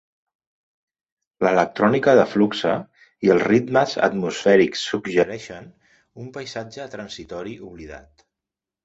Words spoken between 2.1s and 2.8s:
de Fuxa